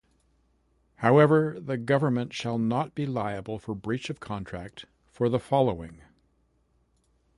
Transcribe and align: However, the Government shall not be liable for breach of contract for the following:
However, 0.95 1.57
the 1.59 1.77
Government 1.77 2.33
shall 2.33 2.57
not 2.57 2.95
be 2.95 3.05
liable 3.05 3.59
for 3.59 3.75
breach 3.75 4.09
of 4.09 4.19
contract 4.19 4.85
for 5.11 5.29
the 5.29 5.37
following: 5.37 6.01